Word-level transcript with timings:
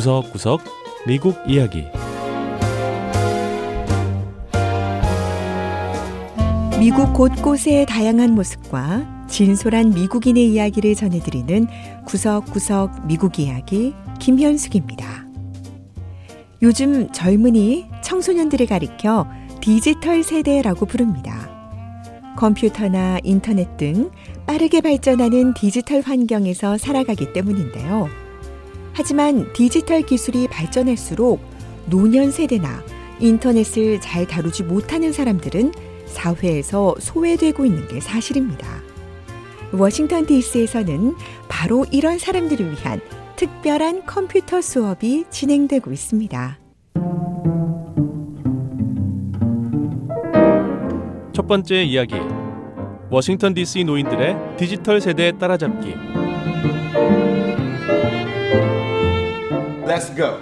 구석구석 0.00 0.62
미국 1.06 1.36
이야기 1.46 1.84
미국 6.78 7.12
곳곳의 7.12 7.84
다양한 7.84 8.34
모습과 8.34 9.26
진솔한 9.28 9.90
미국인의 9.90 10.52
이야기를 10.52 10.94
전해드리는 10.94 11.66
구석구석 12.06 13.08
미국 13.08 13.38
이야기 13.38 13.92
김현숙입니다. 14.20 15.26
요즘 16.62 17.12
젊은이 17.12 17.90
청소년들을 18.02 18.64
가리켜 18.68 19.26
디지털 19.60 20.22
세대라고 20.22 20.86
부릅니다. 20.86 21.50
컴퓨터나 22.38 23.18
인터넷 23.22 23.76
등 23.76 24.10
빠르게 24.46 24.80
발전하는 24.80 25.52
디지털 25.52 26.00
환경에서 26.00 26.78
살아가기 26.78 27.34
때문인데요. 27.34 28.08
하지만 28.92 29.52
디지털 29.52 30.02
기술이 30.02 30.48
발전할수록 30.48 31.40
노년 31.86 32.30
세대나 32.30 32.82
인터넷을 33.20 34.00
잘 34.00 34.26
다루지 34.26 34.64
못하는 34.64 35.12
사람들은 35.12 35.72
사회에서 36.06 36.96
소외되고 36.98 37.64
있는 37.64 37.86
게 37.88 38.00
사실입니다. 38.00 38.66
워싱턴 39.72 40.26
DC에서는 40.26 41.14
바로 41.48 41.86
이런 41.92 42.18
사람들을 42.18 42.72
위한 42.72 43.00
특별한 43.36 44.04
컴퓨터 44.06 44.60
수업이 44.60 45.24
진행되고 45.30 45.92
있습니다. 45.92 46.58
첫 51.32 51.46
번째 51.46 51.82
이야기 51.84 52.14
워싱턴 53.08 53.54
DC 53.54 53.84
노인들의 53.84 54.56
디지털 54.56 55.00
세대 55.00 55.32
따라잡기 55.38 55.94
Let's 60.00 60.16
go. 60.16 60.40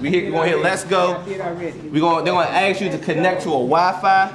We 0.00 0.10
hit, 0.10 0.30
gonna 0.30 0.46
hit 0.46 0.62
let's 0.62 0.84
go. 0.84 1.18
We 1.26 1.98
gonna 1.98 2.22
they're 2.22 2.32
gonna 2.32 2.46
ask 2.46 2.80
you 2.80 2.88
to 2.88 2.98
connect 2.98 3.42
to 3.42 3.50
a 3.50 3.58
Wi-Fi. 3.58 4.30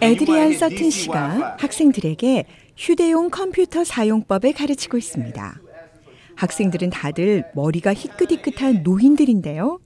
에드리안 0.00 0.54
서튼 0.54 0.90
씨가 0.90 1.56
학생들에게 1.60 2.46
휴대용 2.76 3.30
컴퓨터 3.30 3.84
사용법을 3.84 4.54
가르치고 4.54 4.98
있습니다. 4.98 5.60
학생들은 6.34 6.90
다들 6.90 7.44
머리가 7.54 7.94
희끗희끗한 7.94 8.82
노인들인데요. 8.82 9.78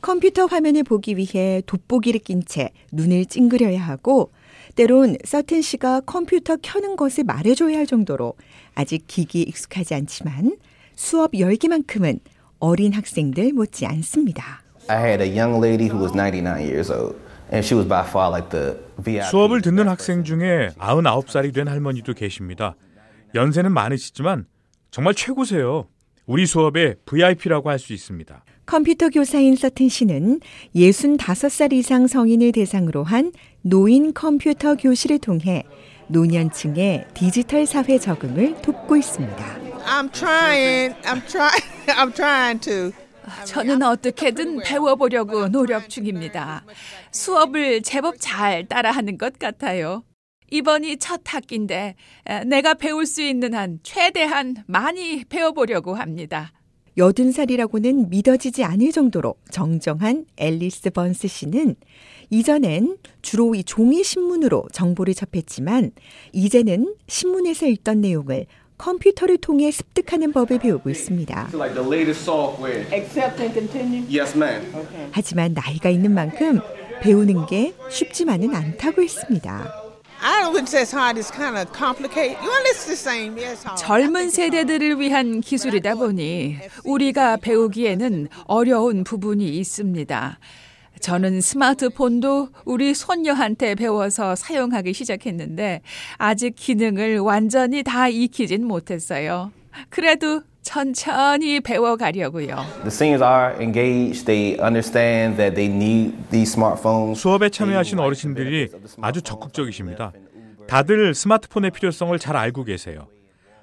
컴퓨터 0.00 0.46
화면을 0.46 0.82
보기 0.82 1.16
위해 1.16 1.62
돋보기를 1.64 2.18
낀 2.18 2.42
채 2.44 2.70
눈을 2.90 3.26
찡그려야 3.26 3.80
하고 3.80 4.32
때론 4.74 5.16
서튼 5.24 5.62
씨가 5.62 6.00
컴퓨터 6.00 6.56
켜는 6.56 6.96
것을 6.96 7.22
말해줘야 7.22 7.78
할 7.78 7.86
정도로 7.86 8.34
아직 8.74 9.04
기기에 9.06 9.42
익숙하지 9.42 9.94
않지만 9.94 10.56
수업 10.96 11.38
열기만큼은 11.38 12.18
어린 12.58 12.92
학생들 12.92 13.52
못지 13.52 13.86
않습니다. 13.86 14.62
I 14.88 14.96
had 14.98 15.22
a 15.22 15.28
young 15.38 15.62
lady 15.62 15.88
who 15.88 16.00
was 16.00 16.12
99 16.16 16.60
years 16.62 16.90
old, 16.90 17.16
and 17.52 17.64
she 17.64 17.76
was 17.76 17.86
by 17.88 18.02
far 18.06 18.30
like 18.30 18.48
the 18.50 18.76
VIP. 19.02 19.28
수업을 19.30 19.60
듣는 19.62 19.88
학생 19.88 20.24
중에 20.24 20.70
99살이 20.78 21.52
된 21.54 21.68
할머니도 21.68 22.14
계십니다. 22.14 22.74
연세는 23.34 23.72
많으시지만 23.72 24.46
정말 24.90 25.14
최고세요. 25.14 25.86
우리 26.26 26.46
수업의 26.46 26.96
VIP라고 27.06 27.70
할 27.70 27.78
수 27.78 27.92
있습니다. 27.92 28.44
컴퓨터 28.66 29.08
교사인 29.08 29.56
서튼 29.56 29.88
씨는 29.88 30.40
65살 30.76 31.72
이상 31.72 32.06
성인을 32.06 32.52
대상으로 32.52 33.02
한 33.02 33.32
노인 33.62 34.12
컴퓨터 34.12 34.74
교실을 34.74 35.18
통해 35.20 35.64
노년층의 36.08 37.06
디지털 37.14 37.64
사회 37.66 37.98
적응을 37.98 38.60
돕고 38.62 38.96
있습니다. 38.96 39.67
I'm 39.88 40.10
trying. 40.12 40.94
I'm 41.04 41.22
trying. 41.26 41.62
I'm 41.88 42.12
trying 42.14 42.60
to. 42.60 42.92
저는 43.46 43.82
어떻게든 43.82 44.60
배워보려고 44.60 45.48
노력 45.48 45.88
중입니다. 45.88 46.64
수업을 47.10 47.82
제법 47.82 48.16
잘 48.18 48.66
따라하는 48.66 49.16
것 49.18 49.38
같아요. 49.38 50.04
이번이 50.50 50.98
첫 50.98 51.22
학기인데 51.24 51.94
에, 52.26 52.44
내가 52.44 52.74
배울 52.74 53.06
수 53.06 53.22
있는 53.22 53.54
한 53.54 53.80
최대한 53.82 54.56
많이 54.66 55.24
배워보려고 55.24 55.94
합니다. 55.94 56.52
80살이라고는 56.96 58.08
믿어지지 58.08 58.64
않을 58.64 58.92
정도로 58.92 59.36
정정한 59.50 60.26
앨리스 60.36 60.90
번스 60.90 61.28
씨는 61.28 61.76
이전엔 62.30 62.98
주로 63.22 63.54
이 63.54 63.62
종이 63.62 64.02
신문으로 64.02 64.64
정보를 64.72 65.14
접했지만 65.14 65.92
이제는 66.32 66.94
신문에서 67.06 67.66
읽던 67.66 68.00
내용을 68.00 68.46
컴퓨터를 68.78 69.38
통해 69.38 69.70
습득하는 69.70 70.32
법을 70.32 70.60
배우고 70.60 70.88
있습니다. 70.88 71.50
Like 71.52 71.74
the 71.74 71.86
latest 71.86 72.22
software. 72.22 72.86
Accept 72.92 73.42
and 73.42 73.52
continue. 73.52 74.04
Yes, 74.08 74.36
ma'am. 74.36 74.64
하지만 75.12 75.52
나이가 75.52 75.90
있는 75.90 76.14
만큼 76.14 76.60
배우는 77.02 77.46
게 77.46 77.74
쉽지만은 77.90 78.54
않다고 78.54 79.02
했습니다. 79.02 79.84
I 80.20 80.42
don't 80.42 80.52
think 80.52 80.66
it's 80.74 80.92
hard. 80.92 81.16
It's 81.18 81.30
kind 81.30 81.56
of 81.56 81.72
complicated. 81.72 82.38
Well, 82.42 82.62
it's 82.66 82.86
the 82.86 82.96
same. 82.96 83.36
Yeah, 83.36 83.52
it's 83.52 83.62
hard. 83.64 83.78
젊은 83.78 84.30
세대들을 84.30 84.98
위한 84.98 85.40
기술이다 85.40 85.94
보니 85.94 86.56
우리가 86.84 87.36
배우기에는 87.36 88.28
어려운 88.46 89.04
부분이 89.04 89.48
있습니다. 89.58 90.38
저는 91.00 91.40
스마트폰도 91.40 92.48
우리 92.64 92.94
손녀한테 92.94 93.74
배워서 93.74 94.34
사용하기 94.34 94.92
시작했는데 94.92 95.82
아직 96.16 96.54
기능을 96.56 97.18
완전히 97.18 97.82
다 97.82 98.08
익히진 98.08 98.64
못했어요. 98.66 99.52
그래도 99.88 100.42
천천히 100.62 101.60
배워가려고요. 101.60 102.56
The 102.82 102.88
seniors 102.88 103.24
are 103.24 103.54
engaged. 103.62 104.26
They 104.26 104.60
understand 104.60 105.36
that 105.38 105.54
they 105.54 105.72
need 105.72 106.14
these 106.30 106.54
smartphones. 106.54 107.16
수업에 107.16 107.48
참여하신 107.48 107.98
어르신들이 107.98 108.68
아주 109.00 109.22
적극적이십니다. 109.22 110.12
다들 110.66 111.14
스마트폰의 111.14 111.70
필요성을 111.70 112.18
잘 112.18 112.36
알고 112.36 112.64
계세요. 112.64 113.06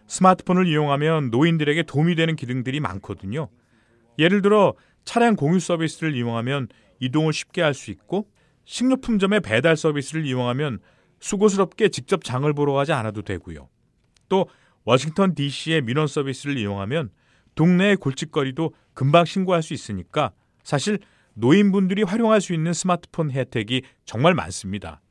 스마트폰을 0.07 0.68
이용하면 0.68 1.29
노인들에게 1.29 1.84
도움이 1.84 2.16
되는 2.16 2.35
기능들이 2.35 2.79
많거든요. 2.79 3.50
예를 4.18 4.41
들어 4.41 4.74
차량 5.03 5.35
공유 5.35 5.59
서비스를 5.59 6.16
이용하면 6.16 6.69
이동을 7.00 7.33
쉽게 7.33 7.61
할 7.61 7.73
수 7.73 7.91
있고 7.91 8.28
식료품점의 8.66 9.41
배달 9.41 9.78
서비스를 9.78 10.25
이용하면 10.25 10.79
수고스럽게 11.19 11.89
직접 11.89 12.23
장을 12.23 12.51
보러 12.53 12.73
가지 12.73 12.94
않아도 12.94 13.22
되고요. 13.22 13.69
또 14.29 14.47
워싱턴 14.83 15.35
DC의 15.35 15.81
민원 15.81 16.07
서비스를 16.07 16.57
이용하면 16.57 17.09
동네의 17.56 17.97
골칫거리도 17.97 18.73
금방 18.94 19.25
신고할 19.25 19.61
수 19.63 19.73
있으니까 19.73 20.31
사실 20.63 21.00
노인분들이 21.35 22.03
활용할 22.03 22.41
수 22.41 22.53
있는 22.53 22.73
스마트폰 22.73 23.31
혜택이 23.31 23.83
정말 24.06 24.33
많습니다. 24.33 25.01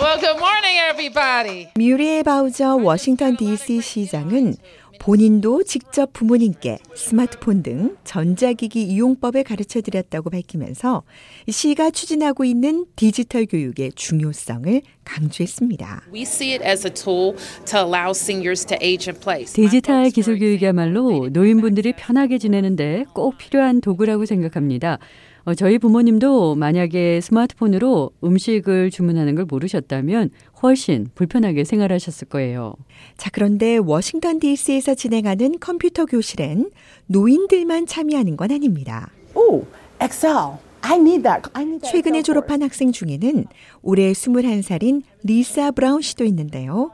Well, 0.00 0.18
good 0.18 0.38
morning, 0.38 0.78
everybody. 0.90 1.66
뮤리에 1.76 2.22
바우저 2.22 2.76
워싱턴 2.76 3.36
DC 3.36 3.80
시장은 3.82 4.54
본인도 5.00 5.64
직접 5.64 6.12
부모님께 6.12 6.78
스마트폰 6.94 7.62
등 7.62 7.96
전자기기 8.04 8.82
이용법을 8.82 9.44
가르쳐 9.44 9.80
드렸다고 9.80 10.28
밝히면서 10.28 11.04
시가 11.48 11.90
추진하고 11.90 12.44
있는 12.44 12.84
디지털 12.96 13.46
교육의 13.46 13.92
중요성을 13.94 14.82
강조했습니다. 15.04 16.02
We 16.12 16.22
see 16.22 16.52
it 16.52 16.62
as 16.62 16.86
a 16.86 16.92
tool 16.92 17.34
to 17.64 17.80
allow 17.80 18.10
seniors 18.10 18.66
to 18.66 18.76
age 18.82 19.10
in 19.10 19.18
place. 19.18 19.54
디지털 19.54 20.10
기술 20.10 20.38
교육이야말로 20.38 21.30
노인분들이 21.32 21.94
편하게 21.96 22.36
지내는데 22.36 23.06
꼭 23.14 23.38
필요한 23.38 23.80
도구라고 23.80 24.26
생각합니다. 24.26 24.98
어, 25.44 25.54
저희 25.54 25.78
부모님도 25.78 26.54
만약에 26.54 27.20
스마트폰으로 27.20 28.10
음식을 28.22 28.90
주문하는 28.90 29.34
걸 29.34 29.46
모르셨다면 29.46 30.30
훨씬 30.62 31.08
불편하게 31.14 31.64
생활하셨을 31.64 32.28
거예요. 32.28 32.74
자, 33.16 33.30
그런데 33.32 33.76
워싱턴 33.78 34.38
DC에서 34.38 34.94
진행하는 34.94 35.58
컴퓨터 35.58 36.04
교실엔 36.06 36.70
노인들만 37.06 37.86
참여하는 37.86 38.36
건 38.36 38.50
아닙니다. 38.50 39.10
Oh, 39.34 39.66
Excel. 40.02 40.58
I 40.82 40.96
need 40.96 41.22
that. 41.22 41.50
I 41.52 41.62
need 41.62 41.80
that. 41.80 41.92
최근에 41.92 42.22
졸업한 42.22 42.62
학생 42.62 42.90
중에는 42.92 43.46
올해 43.82 44.12
21살인 44.12 45.02
리사 45.22 45.70
브라운 45.72 46.00
씨도 46.00 46.24
있는데요. 46.24 46.90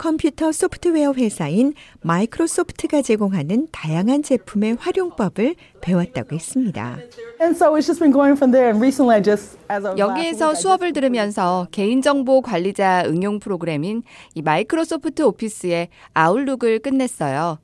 컴퓨터 0.00 0.50
소프트웨어 0.50 1.12
회사인 1.12 1.74
마이크로소프트가 2.00 3.02
제공하는 3.02 3.68
다양한 3.70 4.22
제품의 4.22 4.78
활용법을 4.80 5.56
배웠다고 5.82 6.36
했습니다. 6.36 6.96
And 7.38 7.54
so 7.54 7.74
it's 7.74 7.84
just 7.84 8.00
been 8.00 8.10
going 8.10 8.34
from 8.34 8.50
there. 8.50 8.70
And 8.70 8.80
recently, 8.80 9.16
I 9.16 9.22
just 9.22 9.58
as 9.70 9.84
of 9.84 9.98
last 9.98 10.00
여기에서 10.00 10.54
수업을 10.54 10.94
들으면서 10.94 11.66
개인정보 11.70 12.40
관리자 12.40 13.04
응용 13.08 13.40
프로그램인 13.40 14.02
이 14.34 14.40
마이크로소프트 14.40 15.20
오피스의 15.20 15.88
아웃룩을 16.14 16.78
끝냈어요. 16.78 17.58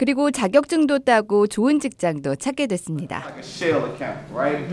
그리고 0.00 0.30
자격증도 0.30 1.00
따고 1.00 1.46
좋은 1.46 1.78
직장도 1.78 2.36
찾게 2.36 2.68
됐습니다. 2.68 3.22
Right? 4.34 4.64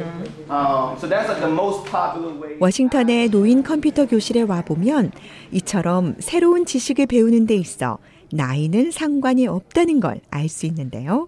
Um, 0.49 0.95
so 0.95 1.09
that's 1.09 1.27
like 1.27 1.41
the 1.41 1.51
most 1.51 1.83
popular 1.83 2.33
way. 2.41 2.55
워싱턴의 2.61 3.27
노인 3.29 3.61
컴퓨터 3.61 4.05
교실에 4.05 4.43
와 4.43 4.61
보면 4.61 5.11
이처럼 5.51 6.15
새로운 6.19 6.65
지식을 6.65 7.07
배우는 7.07 7.45
데 7.45 7.55
있어 7.57 7.97
나이는 8.31 8.91
상관이 8.91 9.47
없다는 9.47 9.99
걸 9.99 10.21
알 10.31 10.47
수 10.47 10.65
있는데요. 10.65 11.27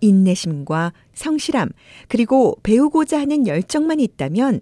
인내심과 0.00 0.94
성실함, 1.12 1.68
그리고 2.08 2.56
배우고자 2.62 3.20
하는 3.20 3.46
열정만 3.46 4.00
있다면 4.00 4.60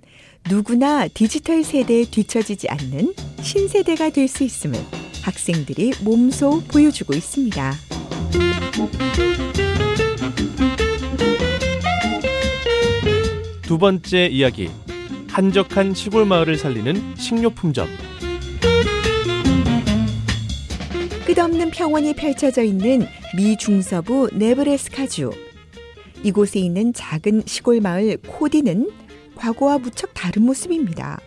누구나 0.51 1.07
디지털 1.07 1.63
세대에 1.63 2.05
뒤처지지 2.11 2.69
않는 2.69 3.15
신세대가 3.43 4.11
될 4.11 4.27
수 4.27 4.43
있음을 4.43 4.77
학생들이 5.23 5.93
몸소 6.03 6.63
보여주고 6.65 7.15
있습니다. 7.15 7.75
두 13.63 13.79
번째 13.79 14.27
이야기. 14.27 14.69
한적한 15.29 15.95
시골 15.95 16.27
마을을 16.27 16.57
살리는 16.57 17.15
식료품점. 17.17 17.87
끝없는 21.25 21.71
평원이 21.71 22.15
펼쳐져 22.15 22.63
있는 22.65 23.07
미 23.37 23.57
중서부 23.57 24.29
네브래스카주. 24.33 25.31
이곳에 26.25 26.59
있는 26.59 26.93
작은 26.93 27.45
시골 27.47 27.81
마을 27.81 28.17
코디는 28.27 28.91
과거와 29.37 29.79
무척 29.79 30.13
다른 30.15 30.45
모습입니다. 30.45 31.21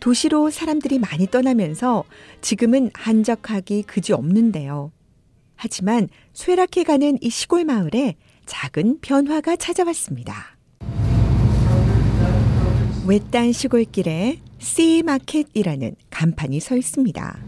도시로 0.00 0.50
사람들이 0.50 0.98
많이 0.98 1.26
떠나면서 1.28 2.04
지금은 2.40 2.90
한적하기 2.94 3.84
그지 3.84 4.12
없는데요. 4.12 4.90
하지만 5.56 6.08
쇠락해 6.32 6.84
가는 6.84 7.18
이 7.20 7.30
시골 7.30 7.64
마을에 7.64 8.14
작은 8.46 8.98
변화가 9.00 9.56
찾아왔습니다. 9.56 10.56
외딴 13.06 13.52
시골길에 13.52 14.40
C 14.58 15.02
마켓이라는 15.04 15.94
간판이 16.10 16.60
서 16.60 16.76
있습니다. 16.76 17.38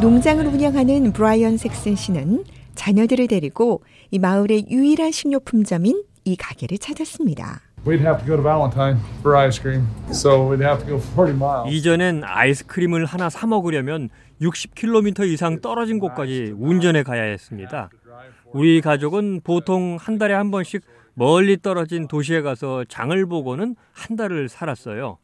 농장을 0.00 0.46
운영하는 0.46 1.12
브라이언 1.12 1.56
섹슨 1.56 1.96
씨는 1.96 2.44
자녀들을 2.74 3.26
데리고 3.28 3.82
이 4.10 4.18
마을의 4.18 4.66
유일한 4.70 5.10
식료품점인 5.10 6.02
이 6.24 6.36
가게를 6.36 6.78
찾았습니다. 6.78 7.62
We'd 7.86 8.00
have 8.00 8.18
to 8.18 8.26
go 8.26 8.36
to 8.36 8.42
Valentine 8.42 8.98
for 9.20 9.36
ice 9.36 9.58
cream, 9.60 9.86
so 10.10 10.50
we'd 10.50 10.60
have 10.60 10.84
to 10.84 10.86
go 10.86 10.98
40 11.14 11.36
miles. 11.36 11.72
이전엔 11.72 12.22
아이스크림을 12.24 13.06
하나 13.06 13.30
사 13.30 13.46
먹으려면 13.46 14.10
60km 14.40 15.28
이상 15.28 15.60
떨어진 15.60 15.98
곳까지 15.98 16.54
운전해 16.56 17.02
가야 17.02 17.22
했습니다. 17.22 17.90
우리 18.52 18.80
가족은 18.80 19.40
보통 19.42 19.96
한 19.98 20.18
달에 20.18 20.34
한 20.34 20.50
번씩 20.50 20.82
멀리 21.14 21.56
떨어진 21.56 22.08
도시에 22.08 22.42
가서 22.42 22.84
장을 22.84 23.26
보고는 23.26 23.76
한 23.92 24.16
달을 24.16 24.48
살았어요. 24.48 25.18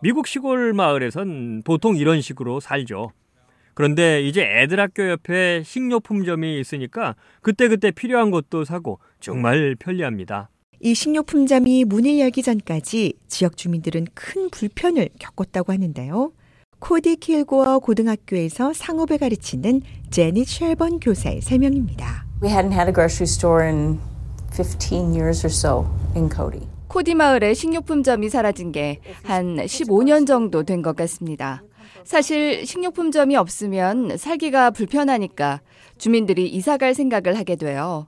미국 0.00 0.26
시골 0.26 0.72
마을에선 0.72 1.62
보통 1.64 1.96
이런 1.96 2.20
식으로 2.20 2.60
살죠. 2.60 3.10
그런데 3.74 4.22
이제 4.22 4.42
애들 4.42 4.80
학교 4.80 5.08
옆에 5.10 5.62
식료품점이 5.64 6.60
있으니까 6.60 7.14
그때그때 7.42 7.90
필요한 7.90 8.30
것도 8.30 8.64
사고 8.64 9.00
정말 9.20 9.76
편리합니다. 9.78 10.48
이 10.80 10.94
식료품점이 10.94 11.84
문을 11.84 12.18
열기 12.18 12.42
전까지 12.42 13.14
지역 13.26 13.56
주민들은 13.56 14.06
큰 14.14 14.50
불편을 14.50 15.08
겪었다고 15.18 15.72
하는데요. 15.72 16.32
코디 16.78 17.16
킬고어 17.16 17.78
고등학교에서 17.80 18.72
상업을 18.72 19.18
가르치는 19.18 19.80
제니 20.10 20.44
쉘번 20.44 21.00
교사의 21.00 21.40
설명입니다. 21.40 22.26
We 22.42 22.50
hadn't 22.50 22.72
had 22.72 22.88
a 22.88 22.92
grocery 22.92 23.24
store 23.24 23.64
in 23.66 23.98
15 24.52 25.12
years 25.14 25.44
or 25.44 25.52
so 25.52 25.86
in 26.14 26.28
Cody. 26.30 26.66
코디 26.88 27.14
마을에 27.14 27.54
식료품점이 27.54 28.28
사라진 28.28 28.72
게 28.72 29.00
한 29.24 29.56
15년 29.56 30.26
정도 30.26 30.62
된 30.62 30.82
것 30.82 30.94
같습니다. 30.96 31.62
사실 32.04 32.64
식료품점이 32.64 33.36
없으면 33.36 34.16
살기가 34.16 34.70
불편하니까 34.70 35.60
주민들이 35.98 36.46
이사 36.48 36.76
갈 36.76 36.94
생각을 36.94 37.36
하게 37.38 37.56
돼요. 37.56 38.06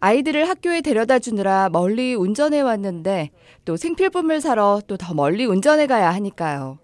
아이들을 0.00 0.48
학교에 0.48 0.80
데려다 0.80 1.18
주느라 1.18 1.68
멀리 1.70 2.14
운전해 2.14 2.60
왔는데 2.60 3.30
또 3.64 3.76
생필품을 3.76 4.40
사러 4.40 4.80
또 4.86 4.96
더 4.96 5.14
멀리 5.14 5.44
운전해 5.44 5.86
가야 5.86 6.12
하니까요. 6.14 6.78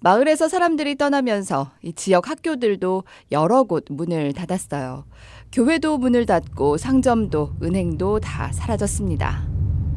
마을에서 0.00 0.48
사람들이 0.48 0.96
떠나면서 0.96 1.70
이 1.82 1.92
지역 1.92 2.28
학교들도 2.28 3.04
여러 3.32 3.64
곳 3.64 3.84
문을 3.88 4.32
닫았어요. 4.34 5.04
교회도 5.52 5.98
문을 5.98 6.26
닫고 6.26 6.76
상점도 6.76 7.54
은행도 7.62 8.20
다 8.20 8.50
사라졌습니다. 8.52 9.46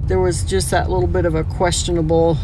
There 0.08 0.24
was 0.24 0.46
just 0.46 0.72
that 0.72 0.90
little 0.90 1.12
bit 1.12 1.28
of 1.28 1.38
a 1.38 1.44
questionable 1.44 2.38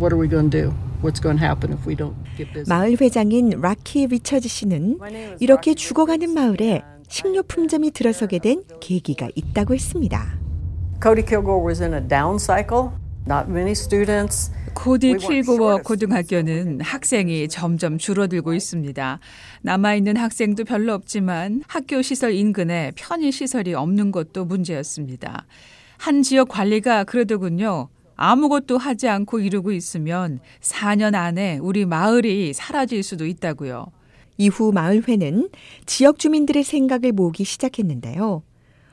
what 0.00 0.12
are 0.14 0.18
we 0.18 0.28
going 0.28 0.50
to 0.50 0.62
do? 0.62 0.74
What's 1.02 1.20
going 1.20 1.38
to 1.38 1.44
happen 1.46 1.72
if 1.72 1.86
we 1.86 1.94
don't 1.94 2.14
get 2.36 2.52
busy? 2.52 2.64
마을 2.68 2.96
회장인 3.00 3.60
라키 3.60 4.06
리처즈 4.06 4.48
씨는 4.48 4.98
이렇게 5.38 5.74
죽어가는 5.74 6.30
마을에 6.32 6.82
식료품점이 7.08 7.90
들어서게 7.92 8.38
된 8.38 8.64
계기가 8.80 9.28
있다고 9.34 9.74
했습니다. 9.74 10.38
Cody 11.02 11.24
Kilgore 11.24 11.64
was 11.64 11.82
in 11.82 11.94
a 11.94 12.00
down 12.06 12.36
cycle. 12.36 12.90
Not 13.26 13.50
many 13.50 13.72
students. 13.72 14.50
코디 14.74 15.16
킬고워 15.18 15.78
고등학교는 15.78 16.80
학생이 16.80 17.48
점점 17.48 17.98
줄어들고 17.98 18.54
있습니다. 18.54 19.20
남아있는 19.62 20.16
학생도 20.16 20.64
별로 20.64 20.94
없지만 20.94 21.62
학교 21.68 22.02
시설 22.02 22.32
인근에 22.32 22.92
편의 22.94 23.32
시설이 23.32 23.74
없는 23.74 24.10
것도 24.10 24.44
문제였습니다. 24.44 25.46
한 25.98 26.22
지역 26.22 26.48
관리가 26.48 27.04
그러더군요. 27.04 27.88
아무것도 28.16 28.78
하지 28.78 29.08
않고 29.08 29.40
이루고 29.40 29.72
있으면 29.72 30.40
4년 30.60 31.14
안에 31.14 31.58
우리 31.58 31.84
마을이 31.84 32.52
사라질 32.52 33.02
수도 33.02 33.26
있다고요. 33.26 33.86
이후 34.38 34.72
마을회는 34.72 35.50
지역 35.84 36.18
주민들의 36.18 36.64
생각을 36.64 37.12
모으기 37.12 37.44
시작했는데요. 37.44 38.42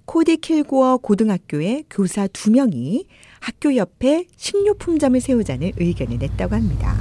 코디 0.07 0.37
킬고어 0.37 0.97
고등학교의 0.97 1.83
교사 1.89 2.27
두 2.27 2.49
명이 2.49 3.05
학교 3.41 3.75
옆에 3.75 4.25
식료품점을 4.37 5.19
세우자는 5.19 5.73
의견을 5.77 6.17
냈다고 6.17 6.55
합니다. 6.55 6.95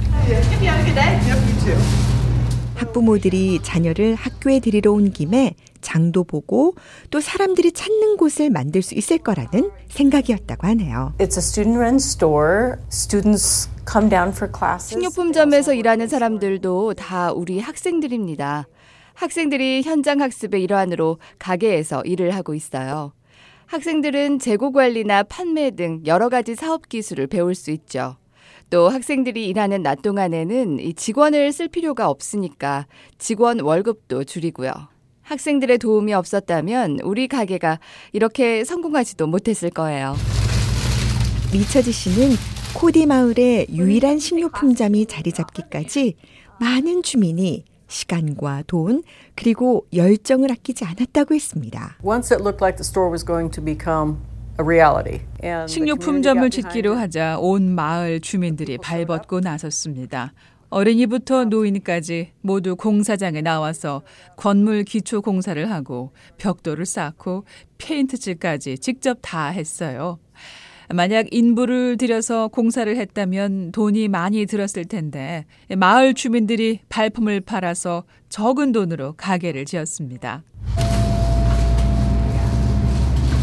학부모들이 2.75 3.61
자녀를 3.63 4.13
학교에 4.15 4.59
데리러 4.59 4.91
온 4.91 5.11
김에 5.11 5.55
장도 5.79 6.25
보고 6.25 6.75
또 7.09 7.21
사람들이 7.21 7.71
찾는 7.71 8.17
곳을 8.17 8.49
만들 8.49 8.81
수 8.81 8.93
있을 8.93 9.19
거라는 9.19 9.71
생각이었다고 9.87 10.67
하네요. 10.67 11.13
It's 11.17 11.37
a 11.37 11.41
student-run 11.41 11.95
store. 11.95 12.75
Students 12.91 13.69
come 13.89 14.09
down 14.09 14.31
for 14.31 14.51
classes. 14.53 14.89
식료품점에서 14.89 15.73
일하는 15.73 16.09
사람들도 16.09 16.95
다 16.95 17.31
우리 17.31 17.59
학생들입니다. 17.61 18.67
학생들이 19.17 19.81
현장 19.81 20.21
학습의 20.21 20.61
일환으로 20.61 21.17
가게에서 21.39 22.03
일을 22.03 22.35
하고 22.35 22.53
있어요. 22.53 23.13
학생들은 23.65 24.37
재고 24.37 24.71
관리나 24.71 25.23
판매 25.23 25.71
등 25.71 26.03
여러 26.05 26.29
가지 26.29 26.53
사업 26.53 26.87
기술을 26.87 27.25
배울 27.25 27.55
수 27.55 27.71
있죠. 27.71 28.17
또 28.69 28.89
학생들이 28.89 29.47
일하는 29.47 29.81
낮 29.81 30.03
동안에는 30.03 30.79
이 30.79 30.93
직원을 30.93 31.51
쓸 31.51 31.67
필요가 31.67 32.09
없으니까 32.09 32.85
직원 33.17 33.59
월급도 33.59 34.23
줄이고요. 34.23 34.71
학생들의 35.23 35.79
도움이 35.79 36.13
없었다면 36.13 36.99
우리 37.03 37.27
가게가 37.27 37.79
이렇게 38.13 38.63
성공하지도 38.63 39.25
못했을 39.25 39.71
거예요. 39.71 40.15
리처지 41.51 41.91
씨는 41.91 42.35
코디 42.75 43.07
마을의 43.07 43.67
유일한 43.73 44.19
식료품점이 44.19 45.07
자리 45.07 45.31
잡기까지 45.31 46.13
많은 46.59 47.01
주민이 47.01 47.65
시간과 47.87 48.63
돈 48.67 49.03
그리고 49.35 49.85
열정을 49.93 50.51
아끼지 50.51 50.85
않았다고 50.85 51.33
했습니다. 51.35 51.97
Once 52.03 52.33
it 52.35 52.43
looked 52.43 52.63
like 52.63 52.77
the 52.77 52.85
store 52.85 53.09
was 53.09 53.25
going 53.25 53.51
to 53.53 53.63
become 53.63 54.17
a 54.59 54.63
reality. 54.63 55.21
And 55.43 55.67
the 55.67 55.67
식료품점을 55.67 56.49
짓기로. 56.49 56.95
하자 56.95 57.37
온 57.39 57.75
마을 57.75 58.19
주민들이 58.19 58.77
발벗고 58.77 59.39
나섰습니다. 59.39 60.33
어린이부터 60.69 61.45
노인까지 61.45 62.33
모두 62.41 62.75
공사장에 62.75 63.41
나와서 63.41 64.01
건물 64.35 64.83
기초 64.83 65.21
공사를 65.21 65.71
하고 65.71 66.11
벽돌을 66.37 66.85
쌓고 66.85 67.45
페인트칠까지 67.77 68.77
직접 68.79 69.17
다 69.21 69.47
했어요. 69.47 70.19
만약 70.89 71.27
인부를 71.31 71.97
들여서 71.97 72.47
공사를 72.47 72.95
했다면 72.95 73.71
돈이 73.73 74.07
많이 74.07 74.45
들었을 74.45 74.85
텐데 74.85 75.45
마을 75.75 76.13
주민들이 76.13 76.79
발품을 76.87 77.41
팔아서 77.41 78.03
적은 78.29 78.71
돈으로 78.71 79.13
가게를 79.17 79.65
지었습니다. 79.65 80.43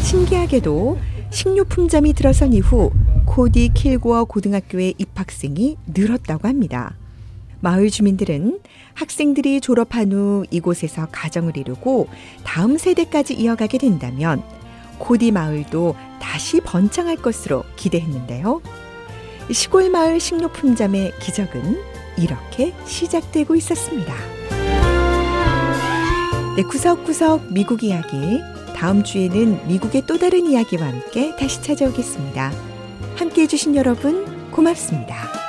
신기하게도 0.02 0.98
식료품점이 1.30 2.12
들어선 2.14 2.52
이후 2.52 2.90
코디 3.26 3.70
킬고어 3.74 4.24
고등학교의 4.24 4.94
입학생이 4.98 5.76
늘었다고 5.86 6.46
합니다. 6.48 6.96
마을 7.60 7.90
주민들은 7.90 8.60
학생들이 8.92 9.60
졸업한 9.60 10.12
후 10.12 10.44
이곳에서 10.50 11.08
가정을 11.10 11.56
이루고 11.56 12.08
다음 12.44 12.76
세대까지 12.76 13.34
이어가게 13.34 13.78
된다면 13.78 14.42
코디 14.98 15.30
마을도 15.30 15.96
다시 16.20 16.60
번창할 16.60 17.16
것으로 17.16 17.64
기대했는데요. 17.76 18.60
시골 19.52 19.90
마을 19.90 20.20
식료품점의 20.20 21.12
기적은 21.20 21.78
이렇게 22.16 22.74
시작되고 22.86 23.54
있었습니다. 23.56 24.14
네, 26.56 26.62
구석구석 26.62 27.52
미국 27.52 27.82
이야기 27.82 28.40
다음 28.76 29.02
주에는 29.02 29.66
미국의 29.66 30.02
또 30.06 30.18
다른 30.18 30.46
이야기와 30.46 30.86
함께 30.86 31.34
다시 31.36 31.62
찾아오겠습니다. 31.62 32.52
함께 33.16 33.42
해주신 33.42 33.76
여러분 33.76 34.50
고맙습니다. 34.50 35.43